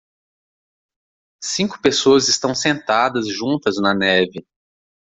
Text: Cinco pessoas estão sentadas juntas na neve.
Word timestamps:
Cinco 1.43 1.79
pessoas 1.79 2.27
estão 2.27 2.55
sentadas 2.55 3.27
juntas 3.27 3.75
na 3.79 3.93
neve. 3.93 4.43